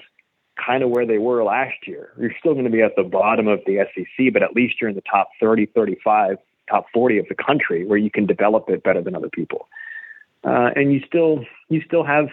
[0.64, 2.12] kind of where they were last year.
[2.20, 4.90] You're still going to be at the bottom of the SEC, but at least you're
[4.90, 6.38] in the top 30, 35,
[6.70, 9.68] top 40 of the country where you can develop it better than other people.
[10.44, 12.28] Uh, and you still you still have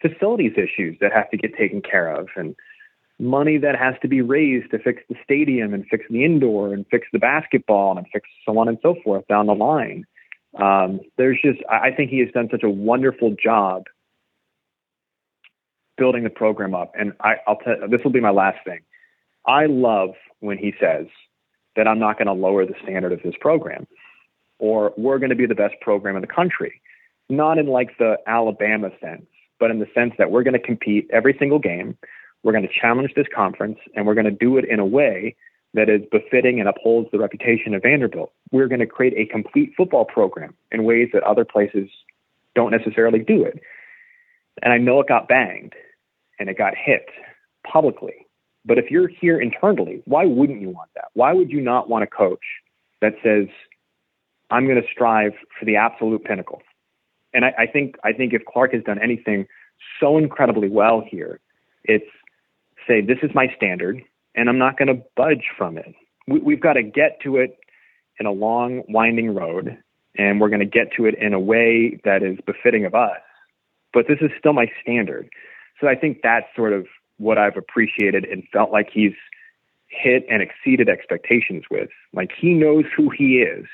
[0.00, 2.54] facilities issues that have to get taken care of and
[3.18, 6.86] money that has to be raised to fix the stadium and fix the indoor and
[6.90, 10.04] fix the basketball and fix so on and so forth down the line.
[10.56, 13.84] Um, there's just, I think he has done such a wonderful job
[15.96, 16.92] building the program up.
[16.98, 18.80] And I, I'll tell this will be my last thing.
[19.46, 20.10] I love
[20.40, 21.06] when he says
[21.76, 23.86] that I'm not going to lower the standard of this program
[24.58, 26.80] or we're going to be the best program in the country.
[27.28, 29.26] Not in like the Alabama sense,
[29.60, 31.96] but in the sense that we're going to compete every single game
[32.42, 35.36] we're going to challenge this conference and we're going to do it in a way
[35.74, 38.32] that is befitting and upholds the reputation of Vanderbilt.
[38.50, 41.88] We're going to create a complete football program in ways that other places
[42.54, 43.60] don't necessarily do it.
[44.62, 45.74] And I know it got banged
[46.38, 47.06] and it got hit
[47.70, 48.26] publicly.
[48.64, 51.06] But if you're here internally, why wouldn't you want that?
[51.14, 52.44] Why would you not want a coach
[53.00, 53.46] that says,
[54.50, 56.62] I'm going to strive for the absolute pinnacle?
[57.32, 59.46] And I, I think I think if Clark has done anything
[60.00, 61.40] so incredibly well here,
[61.84, 62.06] it's
[62.88, 64.02] say, this is my standard,
[64.34, 65.94] and I'm not going to budge from it.
[66.26, 67.58] We, we've got to get to it
[68.18, 69.78] in a long, winding road,
[70.16, 73.20] and we're going to get to it in a way that is befitting of us.
[73.92, 75.28] But this is still my standard.
[75.80, 76.86] So I think that's sort of
[77.18, 79.14] what I've appreciated and felt like he's
[79.88, 81.90] hit and exceeded expectations with.
[82.12, 83.66] Like he knows who he is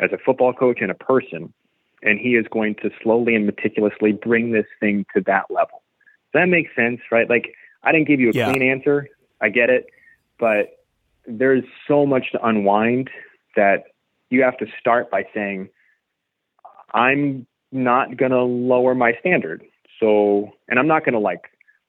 [0.00, 1.52] as a football coach and a person,
[2.02, 5.82] and he is going to slowly and meticulously bring this thing to that level.
[6.32, 7.28] Does that make sense, right?
[7.28, 8.50] Like I didn't give you a yeah.
[8.50, 9.08] clean answer.
[9.40, 9.86] I get it,
[10.38, 10.78] but
[11.26, 13.10] there's so much to unwind
[13.56, 13.84] that
[14.30, 15.68] you have to start by saying,
[16.94, 19.62] I'm not going to lower my standard.
[19.98, 21.44] So, and I'm not going to like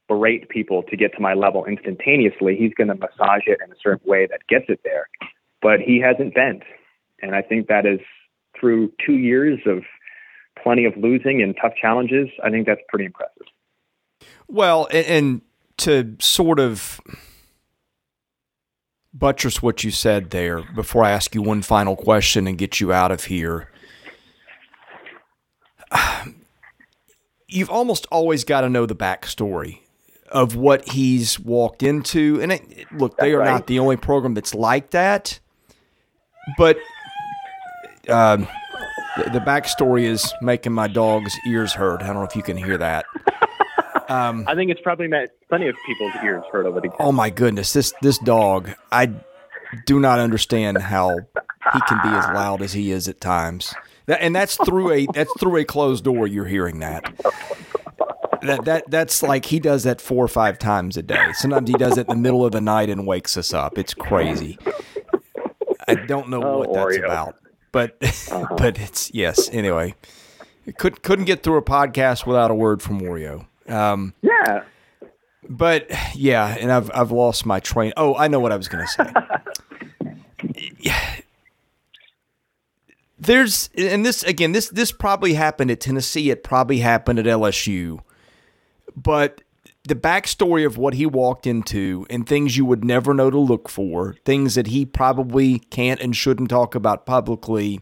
[0.07, 2.55] berate people to get to my level instantaneously.
[2.55, 5.07] He's going to massage it in a certain way that gets it there,
[5.61, 6.63] but he hasn't bent.
[7.21, 7.99] And I think that is
[8.59, 9.83] through two years of
[10.61, 12.29] plenty of losing and tough challenges.
[12.43, 13.47] I think that's pretty impressive.
[14.47, 15.41] Well, and
[15.77, 17.01] to sort of
[19.13, 22.91] buttress what you said there before I ask you one final question and get you
[22.91, 23.69] out of here.
[27.47, 29.79] You've almost always got to know the backstory
[30.29, 32.39] of what he's walked into.
[32.41, 33.51] And it, look, they are right.
[33.51, 35.39] not the only program that's like that,
[36.57, 36.77] but
[38.09, 38.47] um,
[39.17, 42.01] the, the backstory is making my dog's ears hurt.
[42.01, 43.05] I don't know if you can hear that.
[44.09, 46.89] Um, I think it's probably met plenty of people's ears hurt over the.
[46.99, 48.71] Oh my goodness, this this dog!
[48.91, 49.13] I
[49.85, 51.17] do not understand how
[51.73, 53.73] he can be as loud as he is at times.
[54.05, 56.27] That, and that's through a that's through a closed door.
[56.27, 57.13] You're hearing that.
[58.41, 61.31] That that that's like he does that four or five times a day.
[61.33, 63.77] Sometimes he does it in the middle of the night and wakes us up.
[63.77, 64.59] It's crazy.
[65.87, 67.05] I don't know oh, what that's Oreo.
[67.05, 67.35] about,
[67.71, 68.47] but uh-huh.
[68.57, 69.49] but it's yes.
[69.51, 69.95] Anyway,
[70.77, 73.47] could couldn't get through a podcast without a word from Wario.
[73.67, 74.63] Um, yeah.
[75.49, 77.93] But yeah, and I've I've lost my train.
[77.97, 79.11] Oh, I know what I was going to say.
[83.19, 86.29] There's and this again this this probably happened at Tennessee.
[86.29, 87.99] It probably happened at LSU,
[88.95, 89.41] but
[89.85, 93.69] the backstory of what he walked into and things you would never know to look
[93.69, 97.81] for, things that he probably can't and shouldn't talk about publicly,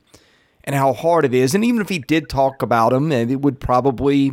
[0.64, 1.54] and how hard it is.
[1.54, 4.32] And even if he did talk about them, and it would probably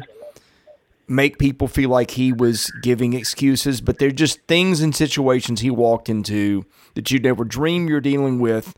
[1.08, 5.70] make people feel like he was giving excuses, but they're just things and situations he
[5.70, 8.76] walked into that you'd never dream you're dealing with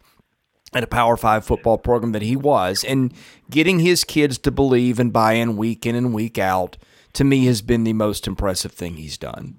[0.72, 2.84] at a Power Five football program that he was.
[2.84, 3.12] And
[3.50, 6.76] getting his kids to believe and buy in week in and week out,
[7.14, 9.56] to me, has been the most impressive thing he's done.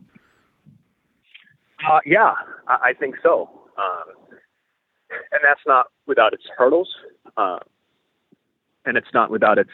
[1.89, 2.33] Uh, yeah,
[2.67, 3.49] I think so.
[3.77, 4.37] Um,
[5.31, 6.89] and that's not without its hurdles.
[7.35, 7.59] Uh,
[8.85, 9.71] and it's not without its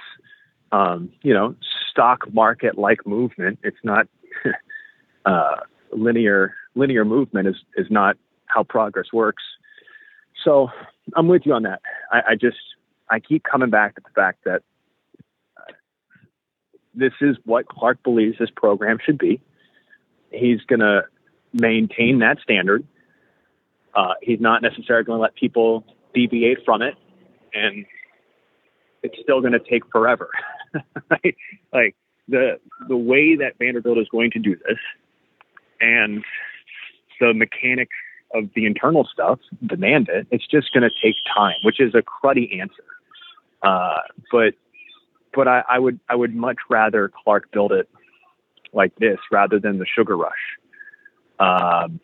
[0.72, 1.56] um, you know,
[1.92, 3.60] stock market like movement.
[3.64, 4.08] It's not
[5.26, 5.58] uh,
[5.92, 6.56] linear.
[6.76, 9.44] Linear movement is is not how progress works.
[10.44, 10.70] So
[11.16, 11.82] I'm with you on that.
[12.12, 12.58] I, I just
[13.10, 14.64] I keep coming back to the fact that
[15.58, 15.74] uh,
[16.94, 19.42] this is what Clark believes this program should be.
[20.32, 21.04] He's going to
[21.54, 22.86] maintain that standard.
[23.96, 26.96] Uh, he's not necessarily going to let people deviate from it,
[27.54, 27.86] and
[29.02, 30.30] it's still going to take forever.
[31.74, 31.96] Like
[32.28, 34.78] the the way that Vanderbilt is going to do this,
[35.80, 36.24] and
[37.20, 37.96] the mechanics
[38.34, 40.28] of the internal stuff demand it.
[40.32, 42.84] It's just going to take time, which is a cruddy answer.
[43.62, 44.02] Uh,
[44.32, 44.54] but
[45.34, 47.90] but I, I would I would much rather Clark build it
[48.74, 50.34] like this rather than the sugar rush.
[51.40, 52.00] Um,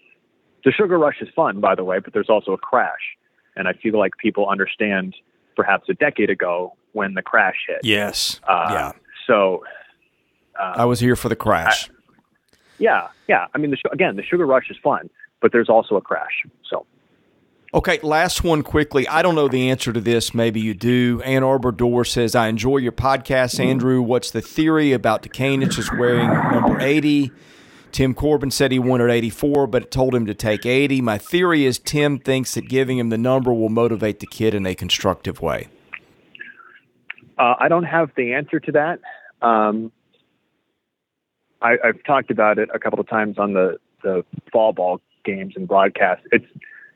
[0.64, 3.18] the sugar rush is fun, by the way, but there's also a crash,
[3.56, 5.16] and I feel like people understand
[5.56, 7.82] perhaps a decade ago when the crash hit.
[7.84, 8.40] Yes.
[8.48, 8.92] Uh, yeah.
[9.28, 9.64] So
[10.60, 11.90] uh, I was here for the crash.
[11.90, 11.94] I,
[12.80, 13.48] yeah, yeah.
[13.54, 15.10] I mean, the, again, the sugar rush is fun,
[15.42, 16.44] but there's also a crash.
[16.70, 16.86] So.
[17.74, 19.08] Okay, last one quickly.
[19.08, 20.34] I don't know the answer to this.
[20.36, 21.22] Maybe you do.
[21.26, 24.02] Ann Arbor Door says, I enjoy your podcast, Andrew.
[24.02, 27.32] What's the theory about Dutkanych is wearing number 80?
[27.92, 31.02] Tim Corbin said he wanted 84, but told him to take 80.
[31.02, 34.66] My theory is Tim thinks that giving him the number will motivate the kid in
[34.66, 35.68] a constructive way.
[37.38, 39.00] Uh, I don't have the answer to that.
[39.42, 39.92] Um,
[41.62, 45.54] I, have talked about it a couple of times on the, the fall ball games
[45.56, 46.26] and broadcasts.
[46.32, 46.46] It's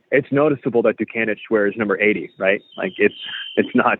[0.10, 2.62] it's noticeable that Dutkanych wears number 80, right?
[2.78, 3.16] Like it's
[3.56, 4.00] it's not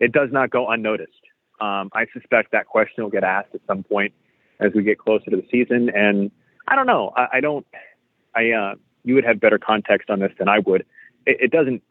[0.00, 1.12] it does not go unnoticed.
[1.60, 4.12] Um, I suspect that question will get asked at some point
[4.60, 6.30] as we get closer to the season, and
[6.68, 7.12] I don't know.
[7.16, 7.66] I, I don't.
[8.34, 8.74] I uh,
[9.04, 10.84] you would have better context on this than I would.
[11.24, 11.82] It, it doesn't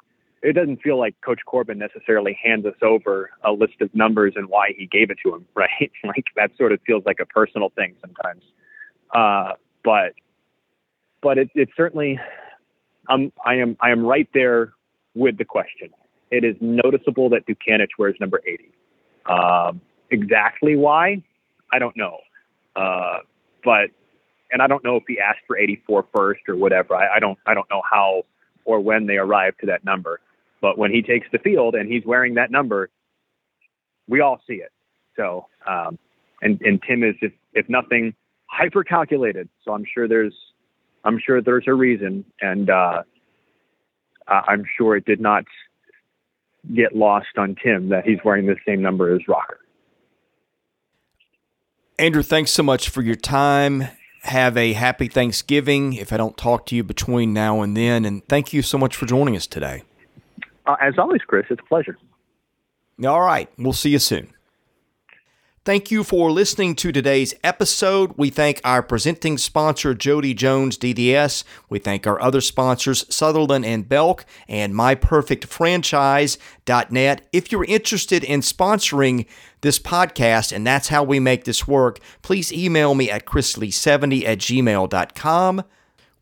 [0.45, 4.47] it doesn't feel like Coach Corbin necessarily hands us over a list of numbers and
[4.47, 5.91] why he gave it to him, right?
[6.03, 8.43] like that sort of feels like a personal thing sometimes.
[9.13, 10.13] Uh, but
[11.21, 12.19] but it, it certainly,
[13.09, 14.73] um, I am I am right there
[15.15, 15.89] with the question.
[16.29, 18.71] It is noticeable that Dutkanych wears number 80.
[19.25, 19.81] Um,
[20.11, 21.23] exactly why,
[21.73, 22.17] I don't know.
[22.75, 23.19] Uh,
[23.63, 23.89] but
[24.51, 26.93] and I don't know if he asked for 84 first or whatever.
[26.93, 28.25] I, I don't I don't know how
[28.63, 30.19] or when they arrived to that number.
[30.61, 32.89] But when he takes the field and he's wearing that number,
[34.07, 34.71] we all see it.
[35.15, 35.97] So, um,
[36.41, 38.13] and, and Tim is, if, if nothing,
[38.47, 39.49] hyper calculated.
[39.63, 40.33] So I'm sure there's,
[41.03, 42.25] I'm sure there's a reason.
[42.41, 43.03] And, uh,
[44.27, 45.45] I'm sure it did not
[46.73, 49.59] get lost on Tim that he's wearing the same number as Rocker.
[51.99, 53.87] Andrew, thanks so much for your time.
[54.23, 58.03] Have a happy Thanksgiving if I don't talk to you between now and then.
[58.03, 59.83] And thank you so much for joining us today.
[60.65, 61.97] Uh, as always, Chris, it's a pleasure.
[63.05, 63.49] All right.
[63.57, 64.33] We'll see you soon.
[65.65, 68.13] Thank you for listening to today's episode.
[68.17, 71.43] We thank our presenting sponsor, Jody Jones DDS.
[71.69, 77.27] We thank our other sponsors, Sutherland and Belk and MyPerfectFranchise.net.
[77.33, 79.25] If you're interested in sponsoring
[79.61, 84.37] this podcast, and that's how we make this work, please email me at chrislee70 at
[84.37, 85.63] gmail.com.